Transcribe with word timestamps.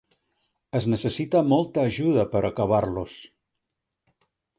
Es 0.77 0.85
necessita 0.93 1.41
molta 1.49 1.83
ajuda 1.89 2.23
per 2.31 2.41
acabar-los. 2.49 3.19